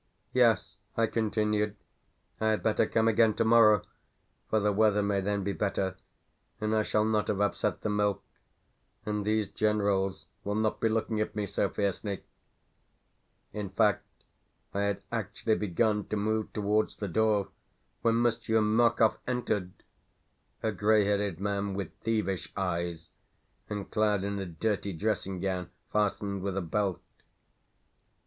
"Yes," 0.33 0.77
I 0.97 1.05
continued, 1.05 1.75
"I 2.39 2.49
had 2.49 2.63
better 2.63 2.87
come 2.87 3.07
again 3.07 3.35
tomorrow, 3.35 3.83
for 4.49 4.59
the 4.59 4.71
weather 4.73 5.03
may 5.03 5.21
then 5.21 5.43
be 5.43 5.53
better, 5.53 5.95
and 6.59 6.75
I 6.75 6.81
shall 6.81 7.05
not 7.05 7.27
have 7.27 7.39
upset 7.39 7.81
the 7.81 7.89
milk, 7.91 8.23
and 9.05 9.23
these 9.23 9.47
generals 9.47 10.25
will 10.43 10.55
not 10.55 10.79
be 10.79 10.89
looking 10.89 11.21
at 11.21 11.35
me 11.35 11.45
so 11.45 11.69
fiercely." 11.69 12.23
In 13.53 13.69
fact, 13.69 14.07
I 14.73 14.79
had 14.81 15.03
actually 15.11 15.53
begun 15.53 16.05
to 16.07 16.15
move 16.17 16.51
towards 16.51 16.97
the 16.97 17.07
door 17.07 17.49
when 18.01 18.23
Monsieur 18.23 18.59
Markov 18.59 19.19
entered 19.27 19.71
a 20.63 20.71
grey 20.71 21.05
headed 21.05 21.39
man 21.39 21.75
with 21.75 21.93
thievish 21.99 22.51
eyes, 22.57 23.11
and 23.69 23.91
clad 23.91 24.23
in 24.23 24.39
a 24.39 24.47
dirty 24.47 24.93
dressing 24.93 25.39
gown 25.39 25.69
fastened 25.93 26.41
with 26.41 26.57
a 26.57 26.61
belt. 26.63 27.03